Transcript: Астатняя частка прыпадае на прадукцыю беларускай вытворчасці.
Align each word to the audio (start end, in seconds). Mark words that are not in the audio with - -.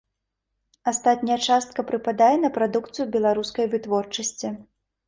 Астатняя 0.91 1.37
частка 1.49 1.79
прыпадае 1.91 2.33
на 2.45 2.53
прадукцыю 2.59 3.05
беларускай 3.19 3.65
вытворчасці. 3.77 4.57